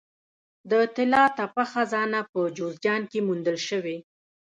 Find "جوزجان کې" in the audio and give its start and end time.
2.57-3.19